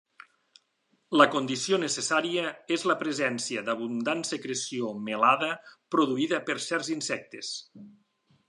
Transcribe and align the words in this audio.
La 1.21 1.27
condició 1.33 1.79
necessària 1.83 2.53
és 2.77 2.85
la 2.91 2.95
presència 3.03 3.63
d'abundant 3.69 4.25
secreció 4.31 4.91
melada 5.11 5.53
produïda 5.97 6.45
per 6.49 6.61
certs 6.73 6.95
insectes. 6.99 7.57